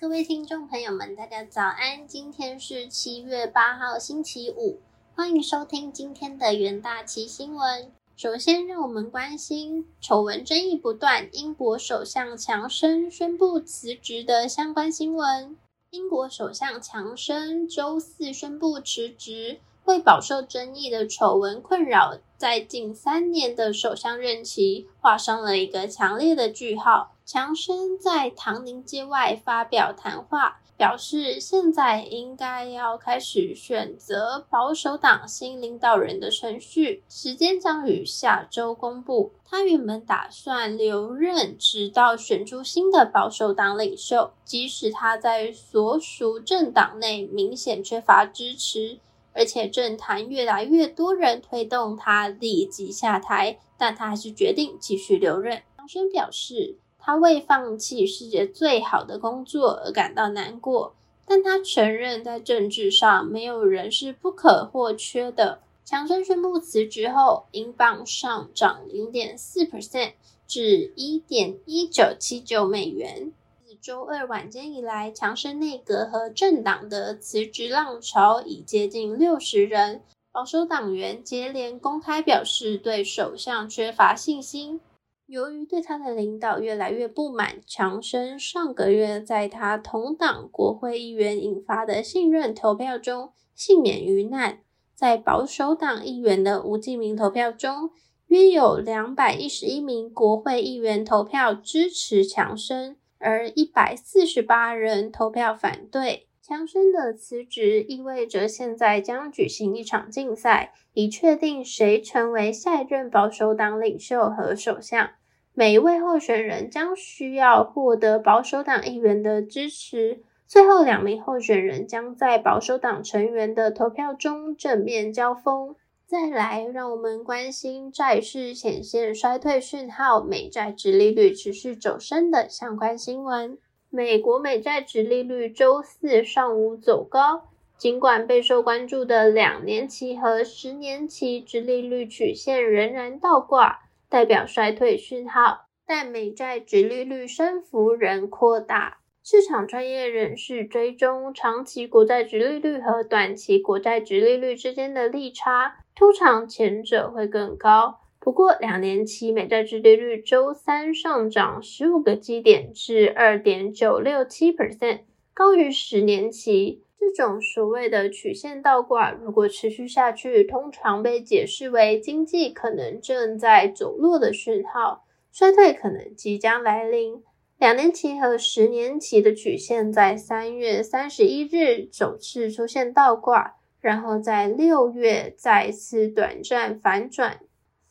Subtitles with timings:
[0.00, 2.06] 各位听众朋友们，大家早安！
[2.06, 4.78] 今天是七月八号，星期五，
[5.16, 7.90] 欢迎收听今天的元大旗新闻。
[8.16, 15.56] 首先，让我们关心丑闻争议不断，英国首相强生宣布辞职的相关新闻。
[15.90, 27.16] 英国首相强生周四宣布辞职，为饱受争议的丑闻困扰，在近三年的首相任期画上了一个强烈的句号。
[27.30, 30.60] 强生在唐宁街外发表谈话。
[30.78, 39.32] 表示现在应该要开始选择保守党新领导人的程序，时间将于下周公布。
[39.44, 49.00] 他原本打算留任，直到选出新的保守党领袖，即使他在所属政党内明显缺乏支持，
[49.32, 55.60] 而且政坛越来越多人推动他立即下台，但他还是决定继续留任。
[55.76, 56.78] 强生表示。
[56.98, 65.60] 他为放弃世界最好的工作而感到难过，但他承认在政治上没有人是不可或缺的。
[65.84, 70.12] 强生宣布辞职后，英镑上涨零点四 percent
[70.46, 73.32] 至一点一九七九美元。
[73.64, 80.02] 自周二晚间以来，强生内阁和政党的辞职浪潮已接近六十人。
[80.30, 84.80] 保守党员接连公开表示对首相缺乏信心。
[85.28, 94.60] 由于对他的领导越来越不满，强生上个月在他同党国会议员引发的信任投票中幸免于难。
[94.94, 97.90] 在保守党议员的无记名投票中，
[98.28, 106.27] 约有两百一十一名国会议员投票支持强生，而一百四十八人投票反对。
[106.48, 115.10] 强生的辞职意味着现在将举行一场竞赛，以确定谁成为下一任保守党领袖和首相。
[115.52, 120.22] 每一位候选人将需要获得保守党议员的支持。
[120.46, 125.76] 最后两名候选人将在保守党成员的投票中正面交锋。
[126.06, 133.58] 再来，让我们关心债市显现衰退讯号，美债直利率持续走升的相关新闻。
[133.90, 143.80] 美国美债直利率周四上午走高，尽管备受关注的两年期和十年期直利率曲线仍然倒挂。
[144.10, 148.98] 代表衰退讯号，但美债直利率升幅仍扩大。
[149.22, 158.00] 市场专业人士追踪长期国债直利率和短期国债直利率之间的利差，通常前者会更高。
[158.28, 165.00] 不过，两年期美债直利率周三上涨十五个基点至二点九六七 percent，
[165.32, 166.82] 高于十年期。
[167.00, 177.22] 这种所谓的曲线倒挂，如果持续下去，通常被解释为经济可能正在走弱的讯号，衰退可能即将来临。
[177.58, 187.40] 两年期和十年期的曲线在三月三十一日首次出现倒挂，然后在六月再次短暂反转。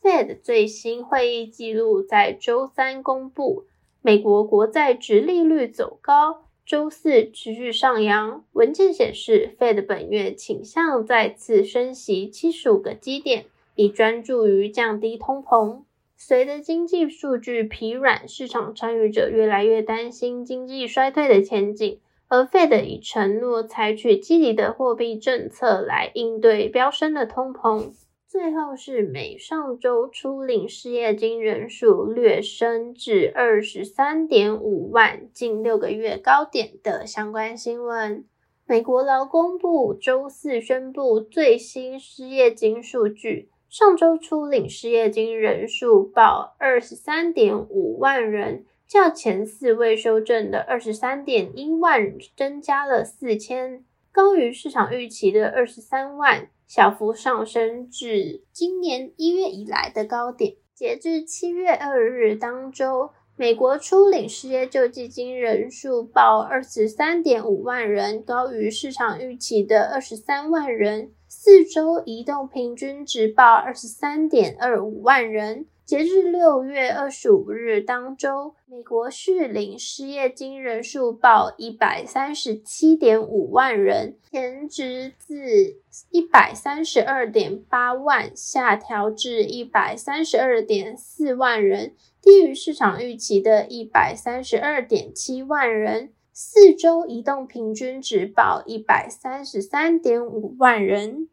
[0.08, 3.66] Fed 最新会议记录在周三公布，
[4.00, 6.44] 美国国债值利率走高。
[6.64, 15.82] 周四持续上扬，文件显示，Fed 本月倾向再次升息七十五个基点，以专注于降低通膨。
[16.16, 27.90] 随着经济数据疲软，市场参与者越来越担心经济衰退的前景，而 Fed 已承诺采取积极的货币政策来应对飙升的通膨。
[28.28, 38.26] 最后是美上周初领失业金人数略升至二十三点五万，近六个月高点的相关新闻。
[38.66, 56.50] 美国劳工部周四宣布最新失业金数据，上周初领失业金人数报二十三点五万人，较前四位修正的二十三点一万增加了四千，高于市场预期的二十三万。
[56.68, 60.56] 小幅上升至今年一月以来的高点。
[60.74, 71.10] 截至七月二日当周，美国初领失业救济金人数报二十三点五万人，高于市场预期的二十三万人。
[71.26, 75.66] 四周移动平均值报二十三点二五万人。
[75.88, 85.78] 截至六月二十五日当周，美国续领失业金人数报一百三十七点五万人，前值自
[86.10, 96.12] 一百三十二点八万下调至一百三十二点四万人，低于市场预期的一百三十二点七万人。
[96.34, 101.30] 四周移动平均值报一百三十三点五万人。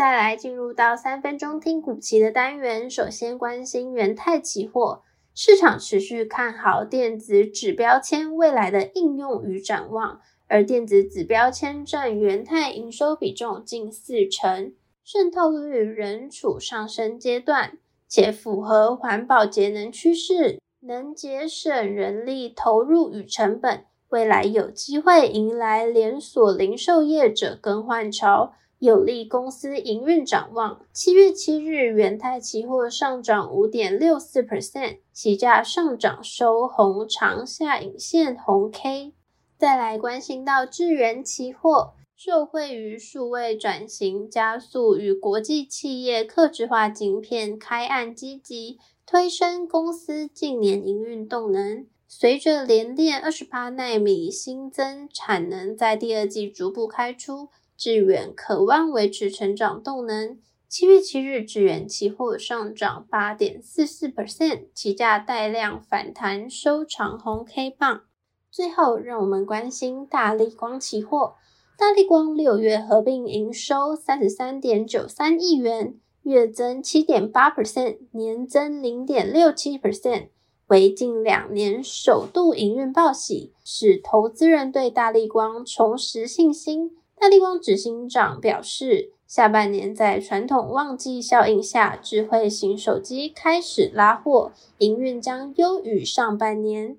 [0.00, 5.02] 再来进入到三分钟听股期的单元，首先关心元泰期货
[5.34, 14.72] 市场持续看好电子指标签未来的应用与展望，而电子指标签占元泰营收比重近四成，
[15.04, 17.76] 渗透率仍处上升阶段，
[18.08, 28.54] 且符合环保节能趋势，能节省人力投入与成本，未来有机会迎来连锁零售业者更换潮。
[28.80, 30.80] 有利公司营运展望。
[30.90, 39.12] 七月七日，元泰期货上涨五点六四 percent，期价上涨收红长下影线红 K。
[39.58, 51.86] 再来关心到智元期货，受惠于数位转型加速与国际企业客制化晶片开案积极，推升公司近年营运动能。
[52.08, 57.50] 随着联电二十八纳米新增产能在第二季逐步开出。
[57.80, 60.38] 智远渴望维持成长动能。
[60.68, 68.02] 七月七日，智远期货上涨八点四四 percent，期价带量反弹收长红 K 棒。
[68.50, 71.36] 最后，让我们关心大力光期货。
[71.78, 80.28] 大力光六月合并营收三十三点九三亿元，月增七点八 percent，年增零点六七 percent，
[80.66, 86.98] 为近两年首度营运报喜，使投资人对大力光重拾信心。
[87.20, 96.96] 大力光执行长表示，下半年在传统旺季效应下，智慧型手机开始拉货，营运将优于上半年。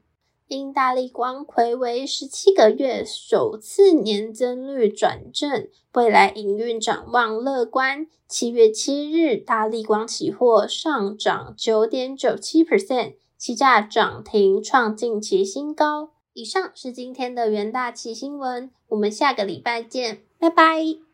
[0.47, 8.05] 因大力光睽违十七个月首次年增率转正，未来营运展望乐观。
[8.27, 16.11] 七月七日，大力光期货上涨九点九七 percent，期价涨停创近期新高。
[16.33, 21.10] 以上是今天的元大奇新闻，我们下个礼拜见，拜拜。